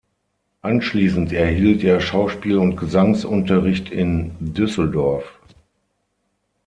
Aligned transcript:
Anschließend 0.63 1.31
erhielt 1.31 1.83
er 1.83 2.01
Schauspiel- 2.01 2.57
und 2.57 2.75
Gesangsunterricht 2.75 3.91
in 3.91 4.31
Düsseldorf. 4.39 5.31